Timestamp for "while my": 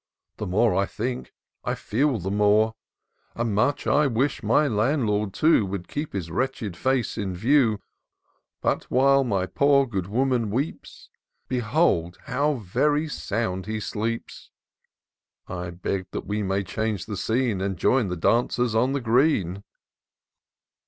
8.85-9.45